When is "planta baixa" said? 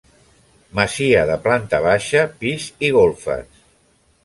1.43-2.25